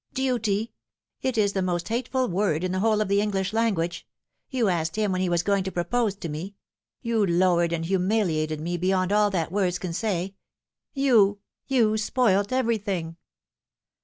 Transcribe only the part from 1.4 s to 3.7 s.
the most hateful word in the whole of the English